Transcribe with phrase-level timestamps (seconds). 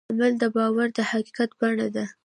[0.11, 2.05] عمل د باور د حقیقت بڼه ده.